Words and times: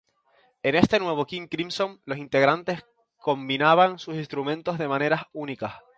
En 0.63 0.73
este 0.73 0.99
nuevo 0.99 1.27
King 1.27 1.45
Crimson, 1.47 2.01
los 2.05 2.17
integrantes 2.17 2.83
combinaban 3.17 3.99
sus 3.99 4.15
instrumentos 4.15 4.79
de 4.79 4.87
maneras 4.87 5.25
únicas. 5.31 5.75